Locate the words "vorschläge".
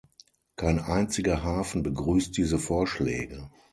2.57-3.51